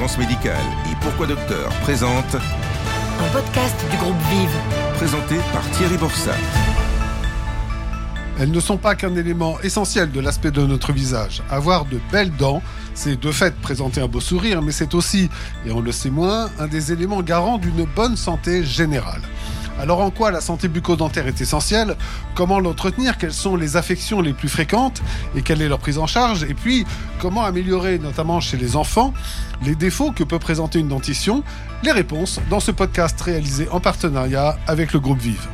[0.00, 4.56] Fréquence médicale et Pourquoi Docteur présente Un podcast du groupe Vive.
[4.94, 6.38] présenté par Thierry Borsat.
[8.38, 11.42] Elles ne sont pas qu'un élément essentiel de l'aspect de notre visage.
[11.50, 12.62] Avoir de belles dents,
[12.94, 15.28] c'est de fait présenter un beau sourire, mais c'est aussi,
[15.66, 19.20] et on le sait moins, un des éléments garants d'une bonne santé générale.
[19.80, 21.96] Alors en quoi la santé bucco-dentaire est essentielle?
[22.34, 23.16] Comment l'entretenir?
[23.16, 25.00] Quelles sont les affections les plus fréquentes?
[25.34, 26.42] Et quelle est leur prise en charge?
[26.42, 26.84] Et puis,
[27.18, 29.14] comment améliorer, notamment chez les enfants,
[29.64, 31.42] les défauts que peut présenter une dentition?
[31.82, 35.48] Les réponses dans ce podcast réalisé en partenariat avec le groupe Vive.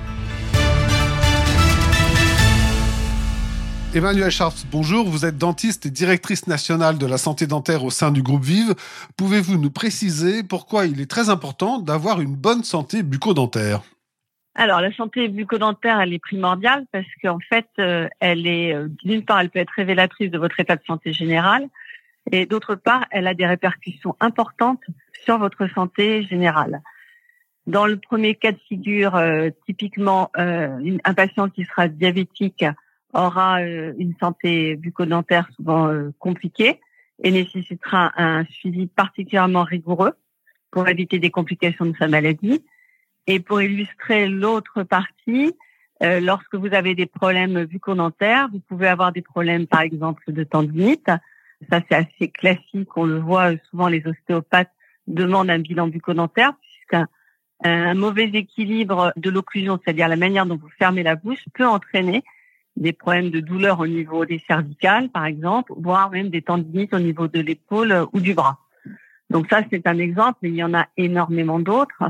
[3.94, 5.08] Emmanuel Schartz, bonjour.
[5.08, 8.74] Vous êtes dentiste et directrice nationale de la santé dentaire au sein du groupe Vive.
[9.16, 13.82] Pouvez-vous nous préciser pourquoi il est très important d'avoir une bonne santé bucco-dentaire?
[14.58, 19.22] Alors, la santé bucco-dentaire, elle est primordiale parce qu'en fait, euh, elle est, euh, d'une
[19.22, 21.68] part, elle peut être révélatrice de votre état de santé général
[22.32, 24.82] et d'autre part, elle a des répercussions importantes
[25.24, 26.80] sur votre santé générale.
[27.66, 32.64] Dans le premier cas de figure, euh, typiquement, un patient qui sera diabétique
[33.12, 36.80] aura une santé bucco-dentaire souvent compliquée
[37.22, 40.14] et nécessitera un suivi particulièrement rigoureux
[40.70, 42.62] pour éviter des complications de sa maladie.
[43.26, 45.54] Et pour illustrer l'autre partie,
[46.02, 50.44] euh, lorsque vous avez des problèmes bucco-dentaires, vous pouvez avoir des problèmes, par exemple, de
[50.44, 51.10] tendinite.
[51.70, 52.96] Ça, c'est assez classique.
[52.96, 54.70] On le voit euh, souvent, les ostéopathes
[55.06, 57.08] demandent un bilan bucco-dentaire puisqu'un
[57.64, 62.22] un mauvais équilibre de l'occlusion, c'est-à-dire la manière dont vous fermez la bouche, peut entraîner
[62.76, 66.98] des problèmes de douleur au niveau des cervicales, par exemple, voire même des tendinites au
[66.98, 68.58] niveau de l'épaule ou du bras.
[69.30, 72.02] Donc ça, c'est un exemple, mais il y en a énormément d'autres,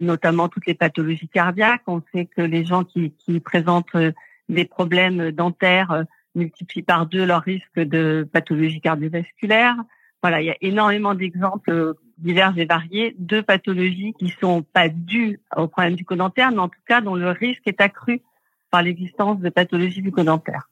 [0.00, 1.82] notamment toutes les pathologies cardiaques.
[1.86, 4.12] On sait que les gens qui, présentent euh,
[4.48, 6.02] des problèmes dentaires euh,
[6.34, 9.76] multiplient par deux leur risque de pathologie cardiovasculaire.
[10.22, 14.88] Voilà, il y a énormément d'exemples euh, divers et variés de pathologies qui sont pas
[14.88, 18.22] dues au problème du dentaire, mais en tout cas dont le risque est accru
[18.70, 20.68] par l'existence de pathologies bucco-dentaires.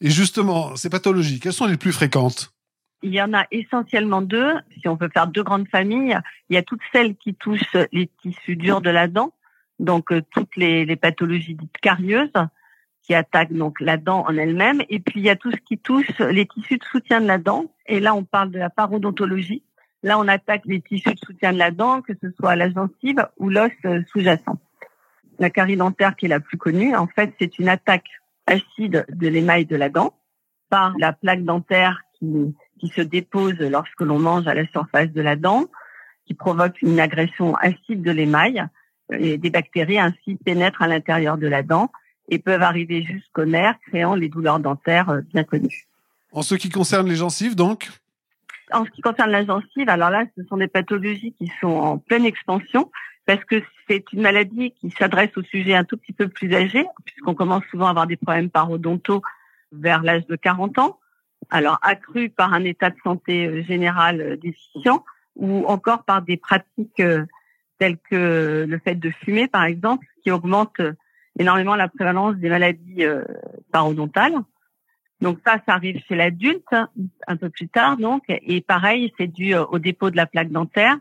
[0.00, 2.52] Et justement, ces pathologies, quelles sont les plus fréquentes?
[3.02, 4.54] Il y en a essentiellement deux.
[4.80, 6.18] Si on peut faire deux grandes familles,
[6.48, 9.32] il y a toutes celles qui touchent les tissus durs de la dent,
[9.78, 12.32] donc euh, toutes les, les pathologies dites carieuses
[13.02, 15.76] qui attaquent donc la dent en elle-même, et puis il y a tout ce qui
[15.76, 17.66] touche les tissus de soutien de la dent.
[17.86, 19.64] Et là, on parle de la parodontologie.
[20.04, 23.28] Là, on attaque les tissus de soutien de la dent, que ce soit la gencive
[23.38, 24.56] ou l'os euh, sous-jacent.
[25.38, 28.08] La carie dentaire qui est la plus connue, en fait, c'est une attaque
[28.46, 30.14] acide de l'émail de la dent
[30.68, 35.22] par la plaque dentaire qui, qui se dépose lorsque l'on mange à la surface de
[35.22, 35.66] la dent,
[36.26, 38.66] qui provoque une agression acide de l'émail
[39.12, 41.92] et des bactéries ainsi pénètrent à l'intérieur de la dent
[42.28, 45.86] et peuvent arriver jusqu'au nerf, créant les douleurs dentaires euh, bien connues.
[46.32, 47.88] En ce qui concerne les gencives, donc?
[48.72, 51.98] En ce qui concerne la gencive, alors là, ce sont des pathologies qui sont en
[51.98, 52.90] pleine expansion
[53.26, 56.84] parce que c'est une maladie qui s'adresse au sujet un tout petit peu plus âgé,
[57.04, 59.22] puisqu'on commence souvent à avoir des problèmes parodontaux
[59.70, 60.98] vers l'âge de 40 ans,
[61.52, 65.04] alors accru par un état de santé euh, général euh, déficient
[65.36, 67.26] ou encore par des pratiques euh,
[67.78, 70.80] telles que le fait de fumer, par exemple, qui augmente
[71.38, 73.04] énormément la prévalence des maladies
[73.72, 74.36] parodontales.
[75.20, 76.74] Donc ça, ça arrive chez l'adulte
[77.26, 80.96] un peu plus tard, donc, et pareil, c'est dû au dépôt de la plaque dentaire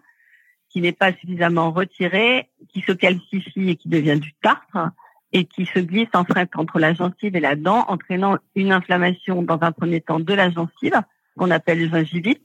[0.70, 4.90] qui n'est pas suffisamment retiré, qui se calcifie et qui devient du tartre
[5.34, 9.42] et qui se glisse en fait entre la gencive et la dent, entraînant une inflammation
[9.42, 11.00] dans un premier temps de la gencive,
[11.38, 12.44] qu'on appelle gingivite.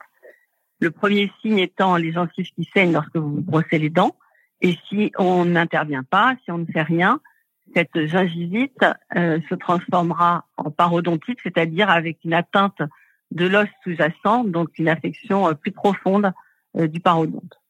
[0.81, 4.15] Le premier signe étant les gencives qui saignent lorsque vous brossez les dents.
[4.61, 7.21] Et si on n'intervient pas, si on ne fait rien,
[7.75, 8.85] cette gingivite
[9.17, 12.81] euh, se transformera en parodontite, c'est-à-dire avec une atteinte
[13.33, 16.33] de l'os sous-jacent, donc une affection euh, plus profonde
[16.77, 17.61] euh, du parodonte.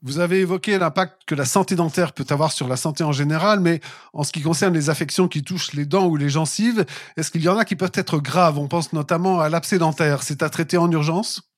[0.00, 3.58] Vous avez évoqué l'impact que la santé dentaire peut avoir sur la santé en général,
[3.58, 3.80] mais
[4.12, 6.86] en ce qui concerne les affections qui touchent les dents ou les gencives,
[7.16, 8.58] est-ce qu'il y en a qui peuvent être graves?
[8.60, 10.22] On pense notamment à l'abcès dentaire.
[10.22, 11.50] C'est à traiter en urgence?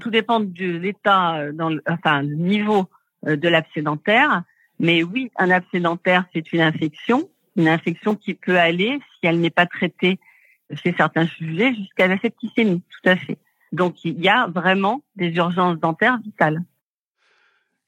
[0.00, 2.86] Tout dépend de l'état, euh, enfin, le niveau
[3.28, 4.42] euh, de l'abcès dentaire.
[4.80, 9.38] Mais oui, un abcès dentaire, c'est une infection, une infection qui peut aller, si elle
[9.38, 10.18] n'est pas traitée
[10.74, 13.38] chez certains sujets, jusqu'à la septicémie, tout à fait.
[13.70, 16.64] Donc, il y a vraiment des urgences dentaires vitales.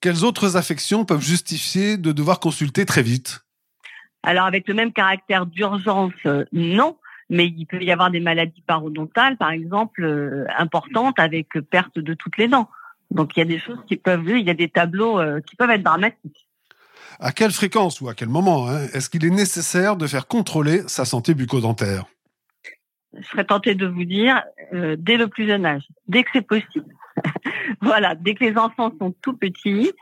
[0.00, 3.44] Quelles autres affections peuvent justifier de devoir consulter très vite?
[4.22, 6.96] Alors, avec le même caractère d'urgence, euh, non,
[7.28, 12.14] mais il peut y avoir des maladies parodontales, par exemple, euh, importantes avec perte de
[12.14, 12.68] toutes les dents.
[13.10, 15.56] Donc, il y a des choses qui peuvent, il y a des tableaux euh, qui
[15.56, 16.46] peuvent être dramatiques.
[17.18, 20.82] À quelle fréquence ou à quel moment hein, est-ce qu'il est nécessaire de faire contrôler
[20.86, 22.04] sa santé bucco-dentaire?
[23.18, 24.42] Je serais tentée de vous dire
[24.72, 26.94] euh, dès le plus jeune âge, dès que c'est possible.
[27.80, 29.92] voilà, dès que les enfants sont tout petits,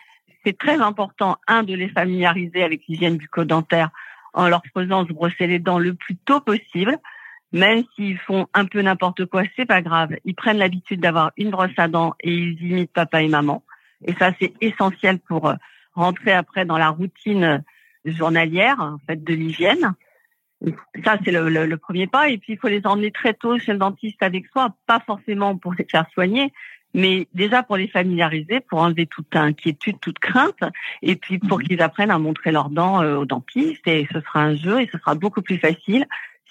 [0.44, 3.90] c'est très important, un, de les familiariser avec l'hygiène bucco-dentaire
[4.32, 6.98] en leur faisant se brosser les dents le plus tôt possible.
[7.52, 10.14] Même s'ils font un peu n'importe quoi, c'est pas grave.
[10.24, 13.62] Ils prennent l'habitude d'avoir une brosse à dents et ils imitent papa et maman.
[14.04, 15.54] Et ça, c'est essentiel pour euh,
[15.94, 17.64] rentrer après dans la routine
[18.04, 19.94] journalière, en fait, de l'hygiène.
[21.04, 22.28] Ça, c'est le, le, premier pas.
[22.28, 25.56] Et puis, il faut les emmener très tôt chez le dentiste avec soi, pas forcément
[25.56, 26.52] pour les faire soigner,
[26.98, 30.60] mais déjà pour les familiariser, pour enlever toute inquiétude, toute crainte,
[31.02, 31.64] et puis pour mhm.
[31.64, 33.86] qu'ils apprennent à montrer leurs dents euh, au dentiste.
[33.86, 36.06] Et ce sera un jeu et ce sera beaucoup plus facile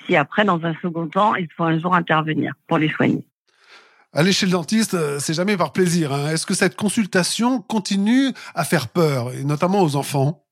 [0.06, 3.26] si après, dans un second temps, il faut un jour intervenir pour les soigner.
[4.14, 6.14] Aller chez le dentiste, euh, c'est jamais par plaisir.
[6.14, 6.30] Hein.
[6.30, 10.46] Est-ce que cette consultation continue à faire peur, et notamment aux enfants?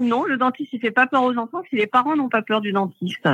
[0.00, 2.60] Non, le dentiste, il fait pas peur aux enfants si les parents n'ont pas peur
[2.60, 3.28] du dentiste.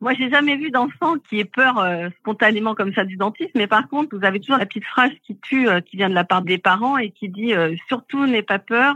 [0.00, 3.66] Moi, j'ai jamais vu d'enfant qui ait peur euh, spontanément comme ça du dentiste, mais
[3.66, 6.22] par contre, vous avez toujours la petite phrase qui tue, euh, qui vient de la
[6.22, 8.94] part des parents et qui dit euh, surtout n'aie pas peur,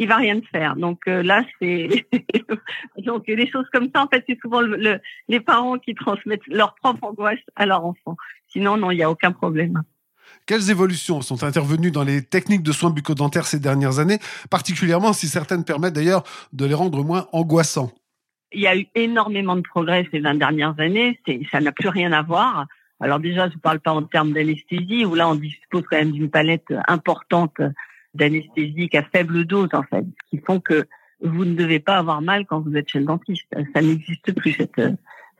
[0.00, 0.74] il va rien te faire.
[0.74, 2.06] Donc là, c'est
[2.98, 4.02] donc les choses comme ça.
[4.02, 8.16] En fait, c'est souvent le, les parents qui transmettent leur propre angoisse à leur enfant.
[8.48, 9.82] Sinon, non, il n'y a aucun problème.
[10.46, 14.18] Quelles évolutions sont intervenues dans les techniques de soins bucco-dentaires ces dernières années,
[14.50, 17.92] particulièrement si certaines permettent d'ailleurs de les rendre moins angoissants?
[18.54, 21.18] Il y a eu énormément de progrès ces 20 dernières années.
[21.50, 22.66] Ça n'a plus rien à voir.
[23.00, 26.12] Alors déjà, je ne parle pas en termes d'anesthésie, où là, on dispose quand même
[26.12, 27.60] d'une palette importante
[28.14, 30.86] d'anesthésiques à faible dose, en fait, qui font que
[31.20, 33.46] vous ne devez pas avoir mal quand vous êtes chez le dentiste.
[33.74, 34.52] Ça n'existe plus.
[34.52, 34.80] Cette,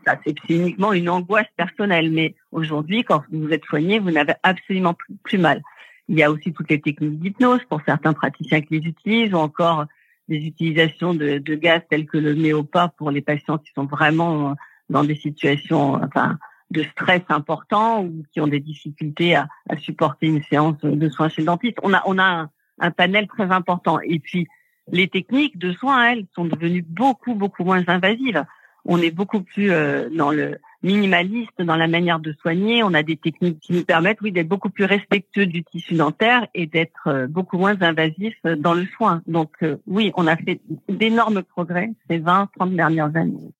[0.06, 2.10] c'est uniquement une angoisse personnelle.
[2.10, 5.62] Mais aujourd'hui, quand vous êtes soigné, vous n'avez absolument plus, plus mal.
[6.08, 9.38] Il y a aussi toutes les techniques d'hypnose pour certains praticiens qui les utilisent, ou
[9.38, 9.86] encore
[10.32, 14.50] des utilisations de, de, gaz tels que le méopa pour les patients qui sont vraiment
[14.50, 14.54] euh,
[14.88, 16.38] dans des situations enfin,
[16.70, 21.28] de stress important ou qui ont des difficultés à, à supporter une séance de soins
[21.28, 21.78] chez le dentiste.
[21.82, 22.50] On a, on a un,
[22.80, 24.00] un, panel très important.
[24.00, 24.48] Et puis,
[24.90, 28.44] les techniques de soins, elles, sont devenues beaucoup, beaucoup moins invasives.
[28.86, 32.82] On est beaucoup plus euh, dans le minimaliste dans la manière de soigner.
[32.82, 36.46] On a des techniques qui nous permettent, oui, d'être beaucoup plus respectueux du tissu dentaire
[36.54, 39.22] et d'être euh, beaucoup moins invasif dans le soin.
[39.26, 43.52] Donc, euh, oui, on a fait d'énormes progrès ces 20, 30 dernières années.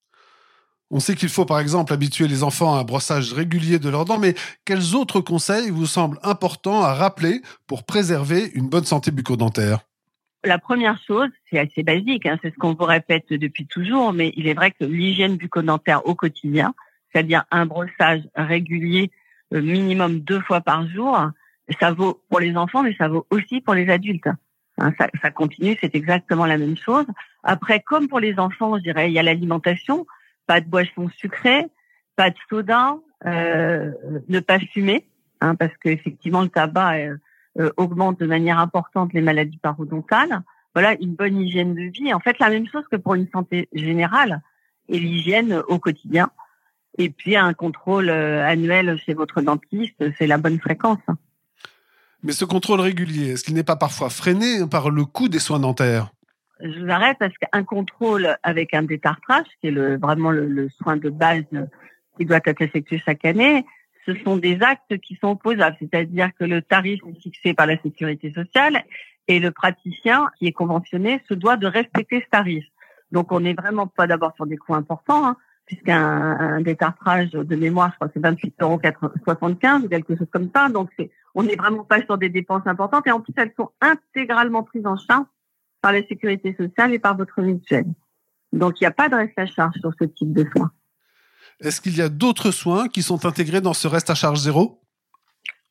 [0.94, 4.04] On sait qu'il faut par exemple habituer les enfants à un brossage régulier de leurs
[4.04, 4.34] dents, mais
[4.66, 9.80] quels autres conseils vous semblent importants à rappeler pour préserver une bonne santé bucco-dentaire?
[10.44, 14.34] La première chose, c'est assez basique, hein, c'est ce qu'on vous répète depuis toujours, mais
[14.36, 16.74] il est vrai que l'hygiène bucco-dentaire au quotidien,
[17.12, 19.10] c'est-à-dire un brossage régulier
[19.52, 21.18] euh, minimum deux fois par jour.
[21.80, 24.28] Ça vaut pour les enfants, mais ça vaut aussi pour les adultes.
[24.78, 27.06] Hein, ça, continue, c'est exactement la même chose.
[27.42, 30.06] Après, comme pour les enfants, je dirais, il y a l'alimentation,
[30.46, 31.66] pas de boissons sucrées,
[32.16, 33.92] pas de soda, euh,
[34.28, 35.06] ne pas fumer,
[35.40, 40.40] hein, parce qu'effectivement le tabac euh, augmente de manière importante les maladies parodontales.
[40.74, 42.14] Voilà, une bonne hygiène de vie.
[42.14, 44.40] En fait, la même chose que pour une santé générale
[44.88, 46.30] et l'hygiène au quotidien.
[46.98, 50.98] Et puis un contrôle euh, annuel chez votre dentiste, c'est la bonne fréquence.
[52.22, 55.58] Mais ce contrôle régulier, est-ce qu'il n'est pas parfois freiné par le coût des soins
[55.58, 56.12] dentaires?
[56.60, 60.96] Je vous arrête parce qu'un contrôle avec un détartrage, qui est le, vraiment le, soin
[60.96, 61.42] de base
[62.16, 63.64] qui doit être effectué chaque année,
[64.06, 67.80] ce sont des actes qui sont opposables, c'est-à-dire que le tarif est fixé par la
[67.82, 68.84] sécurité sociale
[69.26, 72.64] et le praticien qui est conventionné se doit de respecter ce tarif.
[73.10, 75.26] Donc on n'est vraiment pas d'abord sur des coûts importants.
[75.26, 80.28] Hein puisqu'un un détartrage de mémoire, je crois que c'est 28 euros ou quelque chose
[80.32, 80.68] comme ça.
[80.68, 83.06] Donc, c'est, on n'est vraiment pas sur des dépenses importantes.
[83.06, 85.26] Et en plus, elles sont intégralement prises en charge
[85.80, 87.86] par la sécurité sociale et par votre mutuelle.
[88.52, 90.70] Donc, il n'y a pas de reste à charge sur ce type de soins.
[91.60, 94.80] Est-ce qu'il y a d'autres soins qui sont intégrés dans ce reste à charge zéro?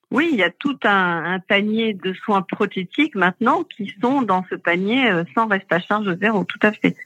[0.09, 4.45] Oui, il y a tout un, un, panier de soins prothétiques maintenant qui sont dans
[4.49, 6.97] ce panier euh, sans reste à charge zéro, tout à fait.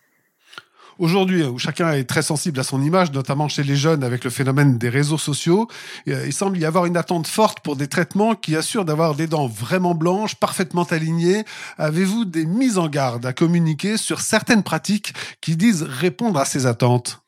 [0.97, 4.29] Aujourd'hui, où chacun est très sensible à son image, notamment chez les jeunes avec le
[4.29, 5.67] phénomène des réseaux sociaux,
[6.07, 9.27] euh, il semble y avoir une attente forte pour des traitements qui assurent d'avoir des
[9.27, 11.43] dents vraiment blanches, parfaitement alignées.
[11.77, 16.65] Avez-vous des mises en garde à communiquer sur certaines pratiques qui disent répondre à ces
[16.65, 17.21] attentes?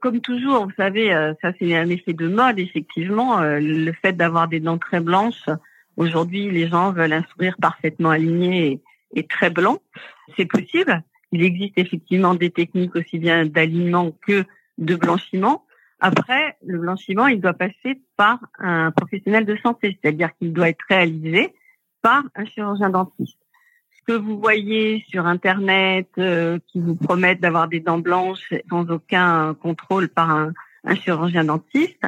[0.00, 3.40] Comme toujours, vous savez, euh, ça c'est un effet de mode, effectivement.
[3.40, 5.48] Euh, le fait d'avoir des dents très blanches,
[5.96, 8.80] aujourd'hui, les gens veulent un sourire parfaitement aligné
[9.14, 9.78] et très blanc.
[10.36, 11.00] C'est possible,
[11.32, 14.44] il existe effectivement des techniques aussi bien d'alignement que
[14.78, 15.64] de blanchiment.
[15.98, 20.84] Après, le blanchiment, il doit passer par un professionnel de santé, c'est-à-dire qu'il doit être
[20.88, 21.54] réalisé
[22.02, 23.38] par un chirurgien dentiste.
[23.96, 28.90] Ce que vous voyez sur Internet, euh, qui vous promettent d'avoir des dents blanches sans
[28.90, 30.52] aucun contrôle par un,
[30.84, 32.02] un chirurgien dentiste,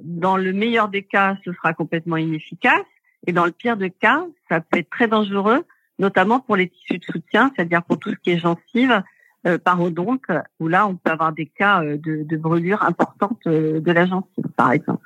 [0.00, 2.86] dans le meilleur des cas, ce sera complètement inefficace.
[3.26, 5.64] Et dans le pire des cas, ça peut être très dangereux,
[5.98, 9.02] notamment pour les tissus de soutien, c'est-à-dire pour tout ce qui est gencive,
[9.44, 10.22] euh, parodonte,
[10.60, 14.06] où là, on peut avoir des cas euh, de, de brûlure importante euh, de la
[14.06, 15.04] gencive, par exemple.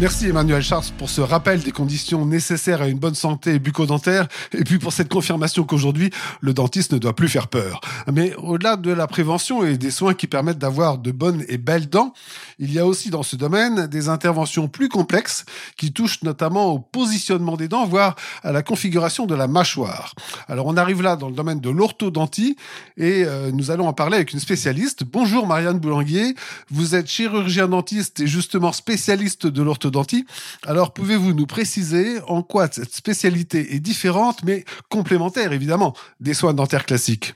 [0.00, 4.64] Merci Emmanuel Charles pour ce rappel des conditions nécessaires à une bonne santé bucco-dentaire et
[4.64, 7.82] puis pour cette confirmation qu'aujourd'hui, le dentiste ne doit plus faire peur.
[8.10, 11.90] Mais au-delà de la prévention et des soins qui permettent d'avoir de bonnes et belles
[11.90, 12.14] dents,
[12.60, 15.44] il y a aussi dans ce domaine des interventions plus complexes
[15.76, 20.14] qui touchent notamment au positionnement des dents, voire à la configuration de la mâchoire.
[20.46, 22.56] Alors on arrive là dans le domaine de l'orthodontie
[22.96, 25.02] et euh, nous allons en parler avec une spécialiste.
[25.04, 26.36] Bonjour Marianne Boulanguier,
[26.70, 30.26] vous êtes chirurgien dentiste et justement spécialiste de l'orthodontie
[30.66, 36.54] alors, pouvez-vous nous préciser en quoi cette spécialité est différente, mais complémentaire, évidemment, des soins
[36.54, 37.34] dentaires classiques?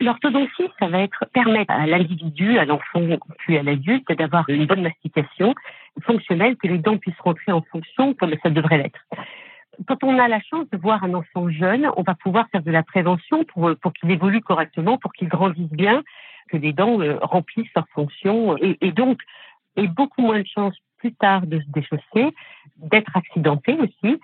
[0.00, 3.02] L'orthodontie, ça va être permettre à l'individu, à l'enfant
[3.38, 5.54] puis à l'adulte, d'avoir une bonne mastication
[6.02, 9.00] fonctionnelle, que les dents puissent rentrer en fonction comme ça devrait l'être.
[9.86, 12.70] Quand on a la chance de voir un enfant jeune, on va pouvoir faire de
[12.70, 16.02] la prévention pour, pour qu'il évolue correctement, pour qu'il grandisse bien,
[16.50, 19.20] que les dents euh, remplissent leur fonction et, et donc
[19.76, 22.34] et beaucoup moins de chances plus tard de se déchausser,
[22.76, 24.20] d'être accidenté aussi.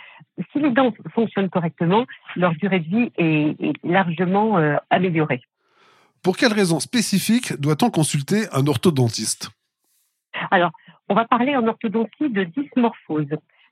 [0.52, 2.04] Si les dents fonctionnent correctement,
[2.36, 5.42] leur durée de vie est, largement euh, améliorée.
[6.22, 9.50] Pour quelles raisons spécifiques doit-on consulter un orthodontiste?
[10.50, 10.70] Alors,
[11.08, 13.28] on va parler en orthodontie de dysmorphose.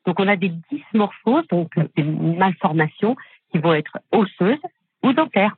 [0.07, 3.17] Donc, on a des dysmorphoses, donc des malformations
[3.51, 4.63] qui vont être osseuses
[5.03, 5.57] ou dentaires.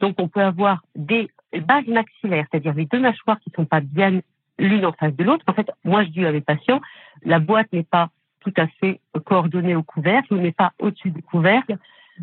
[0.00, 1.28] Donc, on peut avoir des
[1.60, 4.20] bases maxillaires, c'est-à-dire les deux mâchoires qui ne sont pas bien
[4.58, 5.44] l'une en face de l'autre.
[5.46, 6.80] En fait, moi, je dis à mes patients,
[7.22, 11.78] la boîte n'est pas tout à fait coordonnée au couvercle, n'est pas au-dessus du couvercle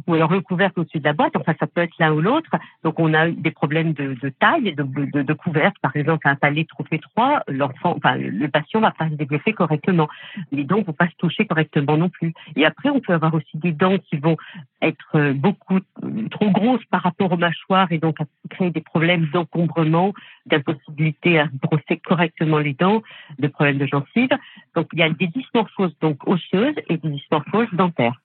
[0.07, 1.35] ou alors le couvercle au-dessus de la boîte.
[1.35, 2.49] Enfin, ça peut être l'un ou l'autre.
[2.83, 5.77] Donc, on a des problèmes de, taille, de, de, couvercle.
[5.81, 10.07] Par exemple, un palais trop étroit, l'enfant, enfin, le patient va pas se développer correctement.
[10.51, 12.33] Les dents vont pas se toucher correctement non plus.
[12.55, 14.37] Et après, on peut avoir aussi des dents qui vont
[14.81, 18.17] être euh, beaucoup euh, trop grosses par rapport aux mâchoires et donc
[18.49, 20.13] créer des problèmes d'encombrement,
[20.45, 23.01] d'impossibilité à brosser correctement les dents,
[23.37, 24.37] de problèmes de gencives.
[24.75, 28.19] Donc, il y a des dysmorphoses donc osseuses et des dysmorphoses dentaires.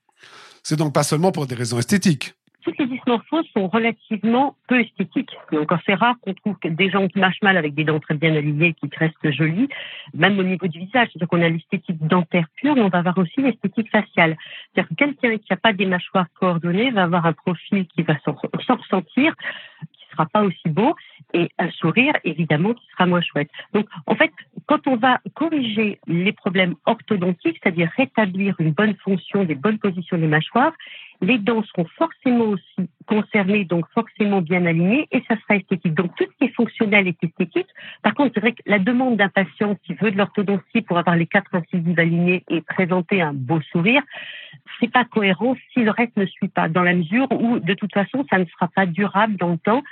[0.66, 2.32] C'est donc pas seulement pour des raisons esthétiques.
[2.62, 5.36] Toutes les dysmorphoses sont relativement peu esthétiques.
[5.52, 8.34] Donc, c'est rare qu'on trouve des gens qui mâchent mal avec des dents très bien
[8.34, 9.68] alignées, qui restent jolies,
[10.14, 11.08] même au niveau du visage.
[11.12, 14.38] C'est-à-dire qu'on a l'esthétique dentaire pure, mais on va avoir aussi l'esthétique faciale.
[14.72, 18.18] C'est-à-dire que quelqu'un qui n'a pas des mâchoires coordonnées va avoir un profil qui va
[18.24, 19.34] s'en ressentir,
[19.92, 20.96] qui sera pas aussi beau,
[21.34, 23.50] et un sourire, évidemment, qui sera moins chouette.
[23.74, 24.32] Donc, en fait,
[24.66, 30.18] quand on va corriger les problèmes orthodontiques, c'est-à-dire rétablir une bonne fonction, des bonnes positions
[30.18, 30.72] des mâchoires,
[31.20, 35.94] les dents seront forcément aussi concernées, donc forcément bien alignées, et ça sera esthétique.
[35.94, 37.68] Donc tout ce qui est fonctionnel est esthétique.
[38.02, 41.16] Par contre, c'est vrai que la demande d'un patient qui veut de l'orthodontie pour avoir
[41.16, 44.02] les quatre incisives alignées et présenter un beau sourire,
[44.80, 47.92] c'est pas cohérent si le reste ne suit pas, dans la mesure où, de toute
[47.92, 49.82] façon, ça ne sera pas durable dans le temps,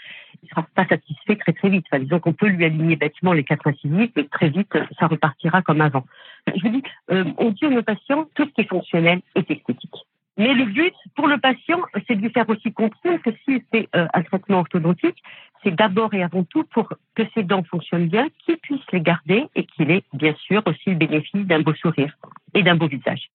[0.42, 1.84] ne sera pas satisfait très très vite.
[1.90, 5.62] Enfin, disons qu'on peut lui aligner bêtement les quatre incisives, et très vite, ça repartira
[5.62, 6.04] comme avant.
[6.46, 9.50] Je vous dis, euh, on dit à nos patients, tout ce qui est fonctionnel est
[9.50, 9.94] esthétique.
[10.38, 13.88] Mais le but pour le patient, c'est de lui faire aussi comprendre que si c'est
[13.94, 15.22] euh, un traitement orthodontique,
[15.62, 19.46] c'est d'abord et avant tout pour que ses dents fonctionnent bien, qu'il puisse les garder
[19.54, 22.16] et qu'il ait bien sûr aussi le bénéfice d'un beau sourire
[22.54, 23.30] et d'un beau visage.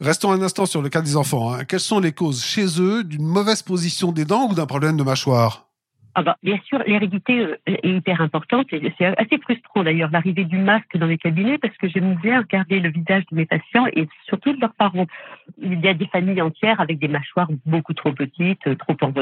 [0.00, 1.54] Restons un instant sur le cas des enfants.
[1.54, 1.64] Hein.
[1.64, 5.04] Quelles sont les causes chez eux d'une mauvaise position des dents ou d'un problème de
[5.04, 5.68] mâchoire?
[6.16, 10.44] Ah bah, bien sûr, l'hérédité euh, est hyper importante et c'est assez frustrant d'ailleurs l'arrivée
[10.44, 13.86] du masque dans les cabinets parce que j'aime bien regarder le visage de mes patients
[13.92, 15.06] et surtout de leurs parents.
[15.60, 19.12] Il y a des familles entières avec des mâchoires beaucoup trop petites, euh, trop en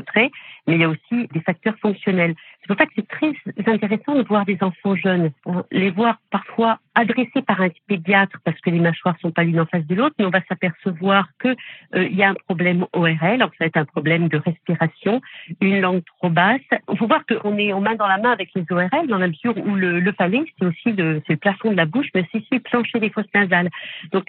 [0.66, 2.34] mais il y a aussi des facteurs fonctionnels.
[2.62, 5.32] C'est pour ça que c'est très intéressant de voir des enfants jeunes,
[5.72, 9.66] les voir parfois adressés par un pédiatre parce que les mâchoires sont pas l'une en
[9.66, 13.42] face de l'autre, mais on va s'apercevoir que euh, il y a un problème ORL,
[13.42, 15.20] en fait un problème de respiration,
[15.60, 18.50] une langue trop basse il faut voir qu'on est en main dans la main avec
[18.54, 21.76] les ORL dans la mesure où le, le palais, c'est aussi le, le plafond de
[21.76, 23.70] la bouche, mais c'est aussi le plancher des fosses nasales.
[24.12, 24.24] Donc,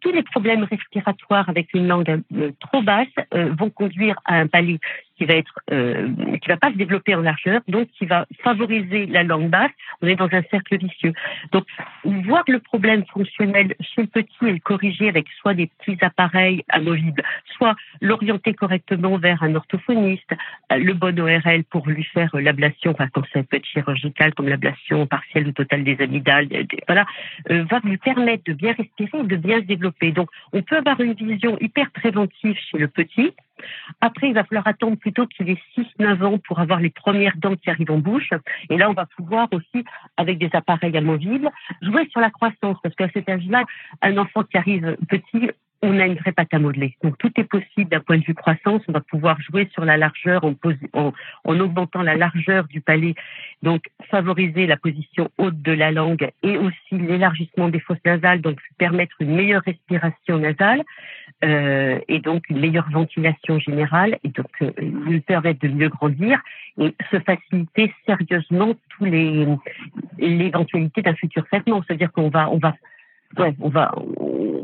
[0.00, 4.46] tous les problèmes respiratoires avec une langue euh, trop basse euh, vont conduire à un
[4.46, 4.78] palais
[5.22, 5.34] qui va
[5.72, 6.08] euh,
[6.48, 9.70] va pas se développer en largeur, donc qui va favoriser la langue basse.
[10.00, 11.12] On est dans un cercle vicieux.
[11.52, 11.64] Donc,
[12.04, 16.64] voir le problème fonctionnel chez le petit et le corriger avec soit des petits appareils
[16.68, 17.22] amovibles,
[17.56, 20.32] soit l'orienter correctement vers un orthophoniste,
[20.72, 24.48] euh, le bon ORL pour lui faire l'ablation, enfin quand ça peut être chirurgical comme
[24.48, 26.48] l'ablation partielle ou totale des amygdales,
[26.86, 27.06] voilà,
[27.50, 30.12] euh, va lui permettre de bien respirer de bien se développer.
[30.12, 33.32] Donc, on peut avoir une vision hyper préventive chez le petit
[34.00, 37.56] Après, il va falloir attendre plutôt qu'il ait 6-9 ans pour avoir les premières dents
[37.56, 38.30] qui arrivent en bouche.
[38.70, 39.84] Et là, on va pouvoir aussi,
[40.16, 41.50] avec des appareils amovibles,
[41.82, 42.78] jouer sur la croissance.
[42.82, 43.64] Parce qu'à cet âge-là,
[44.00, 45.50] un enfant qui arrive petit,
[45.82, 46.96] on a une vraie pâte à modeler.
[47.02, 48.82] Donc tout est possible d'un point de vue croissance.
[48.88, 50.54] On va pouvoir jouer sur la largeur en,
[50.92, 51.12] en,
[51.44, 53.14] en, augmentant la largeur du palais,
[53.62, 58.60] donc favoriser la position haute de la langue et aussi l'élargissement des fosses nasales, donc
[58.78, 60.82] permettre une meilleure respiration nasale
[61.44, 66.40] euh, et donc une meilleure ventilation générale et donc euh, lui permettre de mieux grandir
[66.78, 69.46] et se faciliter sérieusement tous les
[70.18, 71.82] l'éventualité d'un futur traitement.
[71.86, 72.74] C'est-à-dire qu'on va on va
[73.38, 73.94] ouais, on va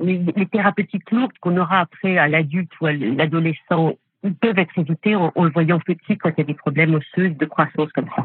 [0.02, 3.94] les, thérapeutiques lourdes qu'on aura après à l'adulte ou à l'adolescent
[4.40, 7.46] peuvent être évitées en, le voyant petit quand il y a des problèmes osseux de
[7.46, 8.25] croissance comme ça.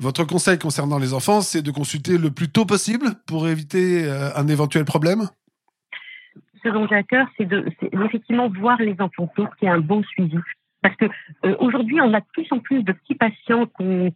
[0.00, 4.34] Votre conseil concernant les enfants, c'est de consulter le plus tôt possible pour éviter euh,
[4.34, 5.28] un éventuel problème?
[6.64, 9.74] Ce dont j'ai à cœur, c'est de effectivement voir les enfants tôt, qu'il y ait
[9.74, 10.38] un bon suivi.
[10.84, 11.06] Parce que
[11.46, 13.64] euh, aujourd'hui, on a de plus en plus de petits patients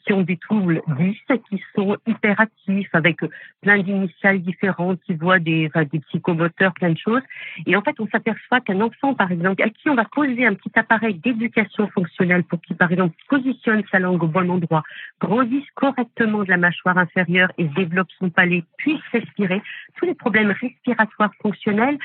[0.04, 1.16] qui ont des troubles 10,
[1.48, 3.20] qui sont hyperactifs, avec
[3.62, 7.22] plein d'initiales différentes, qui voient des, des psychomoteurs, plein de choses.
[7.64, 10.52] Et en fait, on s'aperçoit qu'un enfant, par exemple, à qui on va poser un
[10.52, 14.82] petit appareil d'éducation fonctionnelle pour qu'il, par exemple, positionne sa langue au bon endroit,
[15.22, 19.62] grandisse correctement de la mâchoire inférieure et développe son palais, puisse respirer,
[19.96, 21.96] tous les problèmes respiratoires fonctionnels,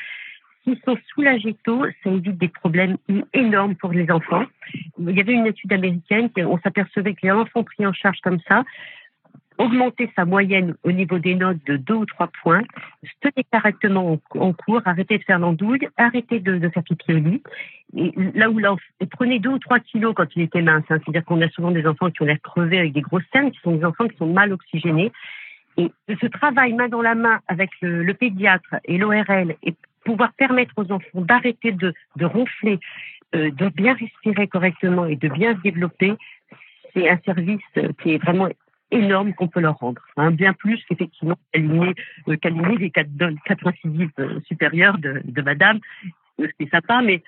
[1.64, 2.98] Tôt, ça évite des problèmes
[3.34, 4.46] énormes pour les enfants.
[4.98, 8.40] Il y avait une étude américaine, on s'apercevait que les enfants pris en charge comme
[8.48, 8.64] ça,
[9.58, 12.62] augmenter sa moyenne au niveau des notes de deux ou trois points,
[13.04, 17.44] se tenir correctement en, cours, arrêter de faire l'andouille, arrêter de, faire pipi au lit.
[17.96, 20.98] Et là où l'enfant prenait deux ou trois kilos quand il était mince, hein.
[21.04, 23.60] c'est-à-dire qu'on a souvent des enfants qui ont l'air crevés avec des grosses scènes, qui
[23.60, 25.12] sont des enfants qui sont mal oxygénés.
[25.78, 25.92] Et
[26.22, 30.74] ce travail main dans la main avec le, le pédiatre et l'ORL et pouvoir permettre
[30.78, 32.80] aux enfants d'arrêter de, de ronfler,
[33.36, 36.14] euh, de bien respirer correctement et de bien se développer,
[36.94, 38.50] c'est un service euh, qui est vraiment
[38.92, 40.02] énorme qu'on peut leur rendre.
[40.18, 41.94] Hein, bien plus qu'effectivement qu'aligner
[42.28, 43.10] euh, les quatre,
[43.46, 45.80] quatre incisives euh, supérieures de, de madame.
[46.38, 47.22] C'est sympa, mais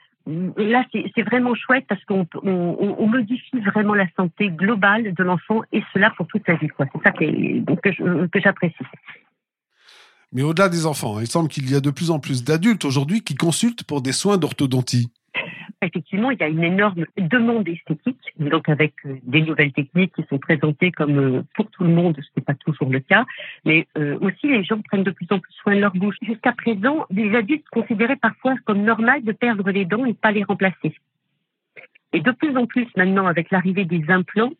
[0.57, 5.61] là, c'est vraiment chouette parce qu'on on, on, modifie vraiment la santé globale de l'enfant
[5.71, 6.69] et cela pour toute sa vie.
[6.77, 8.75] C'est ça que j'apprécie.
[10.35, 13.21] Mais au-delà des enfants, il semble qu'il y a de plus en plus d'adultes aujourd'hui
[13.21, 15.07] qui consultent pour des soins d'orthodontie.
[15.81, 20.25] Effectivement, il y a une énorme demande esthétique, donc avec euh, des nouvelles techniques qui
[20.29, 23.23] sont présentées comme euh, pour tout le monde, ce n'est pas toujours le cas,
[23.63, 26.15] mais euh, aussi les gens prennent de plus en plus soin de leur bouche.
[26.21, 30.31] Jusqu'à présent, les adultes considéraient parfois comme normal de perdre les dents et de pas
[30.31, 30.95] les remplacer.
[32.15, 34.53] Et de plus en plus maintenant, avec l'arrivée des implants,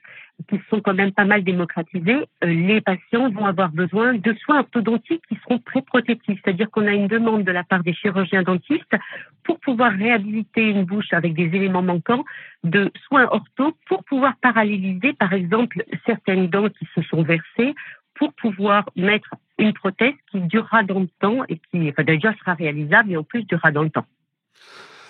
[0.49, 4.59] qui sont quand même pas mal démocratisés, euh, les patients vont avoir besoin de soins
[4.59, 6.37] orthodontiques qui seront très protectifs.
[6.43, 8.97] C'est-à-dire qu'on a une demande de la part des chirurgiens dentistes
[9.45, 12.25] pour pouvoir réhabiliter une bouche avec des éléments manquants
[12.65, 17.73] de soins ortho pour pouvoir paralléliser, par exemple, certaines dents qui se sont versées
[18.15, 22.53] pour pouvoir mettre une prothèse qui durera dans le temps et qui, enfin, déjà sera
[22.55, 24.05] réalisable et en plus durera dans le temps.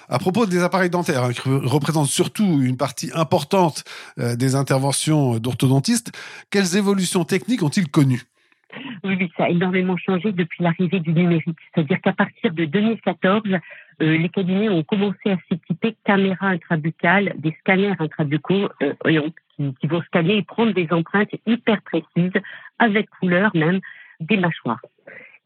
[0.07, 3.83] À propos des appareils dentaires, hein, qui représentent surtout une partie importante
[4.19, 6.11] euh, des interventions d'orthodontistes,
[6.51, 8.23] quelles évolutions techniques ont-ils connues?
[9.03, 11.57] Oui, ça a énormément changé depuis l'arrivée du numérique.
[11.73, 17.55] C'est-à-dire qu'à partir de 2014, euh, les cabinets ont commencé à s'équiper caméras intrabuccales, des
[17.59, 18.93] scanners intrabuccaux euh,
[19.55, 22.33] qui, qui, vont scanner et prendre des empreintes hyper précises,
[22.79, 23.79] avec couleur même,
[24.19, 24.81] des mâchoires.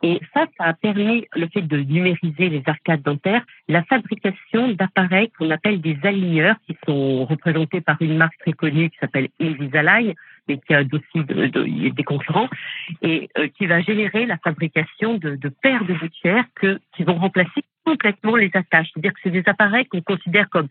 [0.02, 5.30] Et ça, ça a permis le fait de numériser les arcades dentaires, la fabrication d'appareils
[5.32, 10.14] qu'on appelle des aligneurs, qui sont représentés par une marque très connue qui s'appelle Invisalign,
[10.48, 12.50] mais qui a aussi de, des concurrents,
[13.02, 17.16] et euh, qui va générer la fabrication de, de paires de gouttières que, qui vont
[17.16, 18.88] remplacer complètement les attaches.
[18.94, 20.68] C'est-à-dire que c'est des appareils qu'on considère comme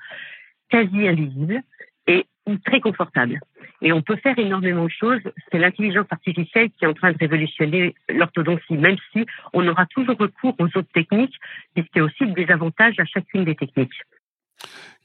[0.70, 1.62] quasi invisibles
[2.06, 2.24] et
[2.56, 3.38] très confortables.
[3.82, 5.20] Et on peut faire énormément de choses.
[5.52, 10.16] C'est l'intelligence artificielle qui est en train de révolutionner l'orthodontie, même si on aura toujours
[10.16, 11.37] recours aux autres techniques,
[11.74, 14.02] puisqu'il y a aussi des avantages à chacune des techniques.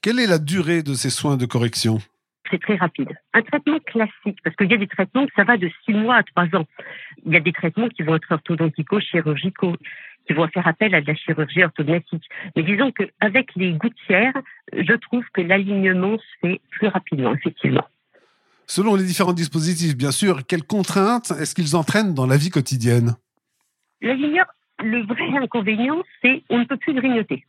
[0.02, 2.00] Quelle est la durée de ces soins de correction?
[2.52, 3.10] C'est très rapide.
[3.34, 6.24] Un traitement classique, parce qu'il y a des traitements ça va de six mois à
[6.24, 6.66] trois ans.
[7.26, 9.78] Il y a des traitements qui vont être orthodontico, chirurgicaux,
[10.28, 12.24] qui vont faire appel à de la chirurgie orthodontique.
[12.56, 14.34] Mais disons qu'avec les gouttières,
[14.72, 17.86] je trouve que l'alignement se fait plus rapidement, effectivement.
[18.66, 23.16] Selon les différents dispositifs, bien sûr, quelles contraintes est-ce qu'ils entraînent dans la vie quotidienne?
[24.02, 27.46] Le vrai inconvénient, c'est on ne peut plus grignoter.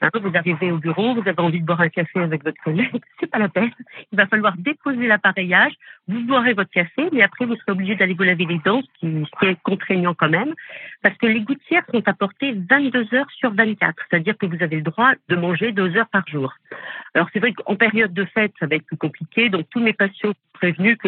[0.00, 2.90] Hein, vous arrivez au bureau, vous avez envie de boire un café avec votre collègue,
[3.20, 3.70] c'est pas la peine.
[4.12, 5.72] Il va falloir déposer l'appareillage,
[6.08, 8.98] vous boirez votre café, mais après vous serez obligé d'aller vous laver les dents, ce
[9.00, 10.52] qui, est contraignant quand même,
[11.02, 14.82] parce que les gouttières sont apportées 22 heures sur 24, c'est-à-dire que vous avez le
[14.82, 16.52] droit de manger deux heures par jour.
[17.14, 19.92] Alors c'est vrai qu'en période de fête, ça va être plus compliqué, donc tous mes
[19.92, 20.98] patients sont prévenus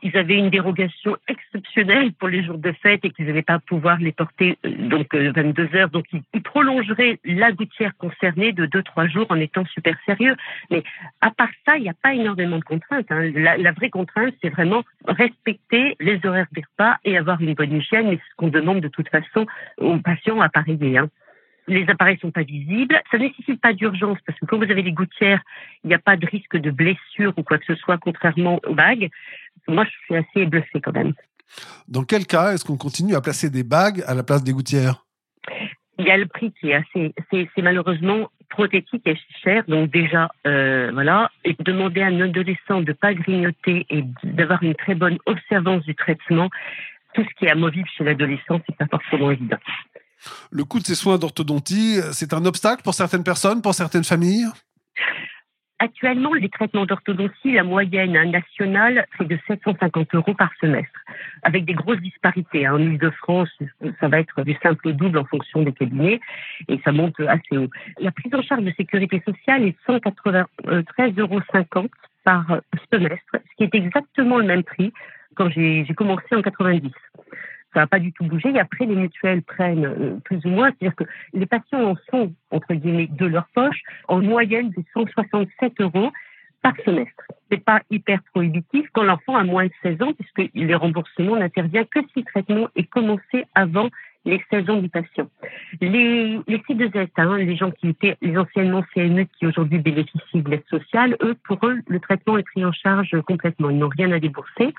[0.00, 3.98] qu'ils avaient une dérogation exceptionnelle pour les jours de fête et qu'ils n'allaient pas pouvoir
[3.98, 8.82] les porter euh, donc 22 euh, heures, donc ils prolongeraient la gouttière concernée de deux,
[8.82, 10.36] trois jours en étant super sérieux.
[10.70, 10.82] Mais
[11.20, 13.10] à part ça, il n'y a pas énormément de contraintes.
[13.10, 13.30] Hein.
[13.34, 18.08] La, vraie contrainte, c'est vraiment respecter les horaires des repas et avoir une bonne hygiène.
[18.08, 19.46] Et ce qu'on demande de toute façon
[19.78, 20.98] aux patients appareillés.
[20.98, 21.08] Hein
[21.68, 23.00] les appareils sont pas visibles.
[23.10, 25.42] Ça nécessite pas d'urgence parce que quand vous avez les gouttières,
[25.84, 28.74] il n'y a pas de risque de blessure ou quoi que ce soit, contrairement aux
[28.74, 29.10] bagues.
[29.68, 31.12] Moi, je suis assez bluffée quand même.
[31.86, 35.04] Dans quel cas est-ce qu'on continue à placer des bagues à la place des gouttières?
[35.98, 39.64] Il y a le prix qui est assez, c'est malheureusement prothétique et cher.
[39.68, 44.74] Donc déjà, euh, voilà, et demander à un adolescent de pas grignoter et d'avoir une
[44.74, 46.48] très bonne observance du traitement,
[47.14, 49.58] tout ce qui est amovible chez l'adolescent, c'est pas forcément évident.
[50.50, 54.46] Le coût de ces soins d'orthodontie, c'est un obstacle pour certaines personnes, pour certaines familles?
[55.80, 61.00] Actuellement, les traitements d'orthodontie, la moyenne nationale, c'est de 750 euros par semestre,
[61.44, 62.66] avec des grosses disparités.
[62.66, 62.74] Hein.
[62.74, 63.50] En Ile-de-France,
[64.00, 66.20] ça va être du simple au double en fonction des cabinets,
[66.66, 67.70] et ça monte assez haut.
[68.00, 71.40] La prise en charge de sécurité sociale est 193,50 euros
[72.24, 72.60] par
[72.92, 74.92] semestre, ce qui est exactement le même prix
[75.36, 76.90] quand j'ai commencé en 90
[77.74, 78.50] ça n'a pas du tout bougé.
[78.50, 82.32] Et après, les mutuelles prennent euh, plus ou moins, c'est-à-dire que les patients en sont,
[82.50, 86.10] entre guillemets, de leur poche, en moyenne de 167 euros
[86.62, 87.24] par semestre.
[87.50, 91.86] C'est pas hyper prohibitif quand l'enfant a moins de 16 ans, puisque les remboursements n'interviennent
[91.86, 93.88] que si le traitement est commencé avant
[94.24, 95.28] les 16 ans du patient.
[95.80, 100.50] Les, les C2S, hein, les gens qui étaient les anciennement CME qui aujourd'hui bénéficient de
[100.50, 103.70] l'aide sociale, eux, pour eux, le traitement est pris en charge complètement.
[103.70, 104.74] Ils n'ont rien à débourser.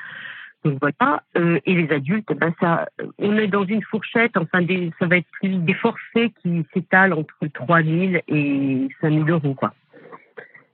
[0.63, 1.23] Voilà.
[1.37, 4.35] Euh, et les adultes, ben ça, on est dans une fourchette.
[4.35, 4.65] Enfin,
[4.99, 9.55] ça va être des forfaits qui s'étalent entre 3 000 et 5 000 euros.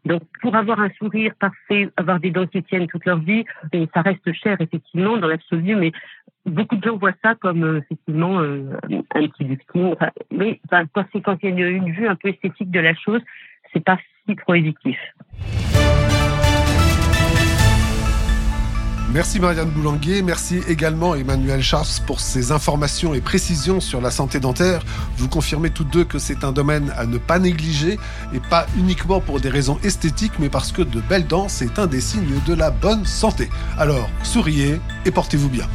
[0.05, 3.43] Donc, pour avoir un sourire parfait, avoir des dents qui tiennent toute leur vie,
[3.93, 5.91] ça reste cher effectivement dans l'absolu, mais
[6.45, 8.77] beaucoup de gens voient ça comme euh, effectivement euh,
[9.15, 9.95] un petit lifting.
[10.31, 12.93] mais enfin, quand c'est quand il y a une vue un peu esthétique de la
[12.93, 13.21] chose,
[13.73, 14.97] c'est pas si prohibitif.
[19.15, 24.41] Merci Marianne Boulanguer, merci également Emmanuel Charles pour ses informations et précisions sur la santé
[24.41, 24.81] dentaire.
[25.15, 27.97] Vous confirmez toutes deux que c'est un domaine à ne pas négliger
[28.33, 31.87] et pas uniquement pour des raisons esthétiques mais parce que de belles dents c'est un
[31.87, 33.49] des signes de la bonne santé.
[33.77, 35.69] Alors souriez et portez-vous bien.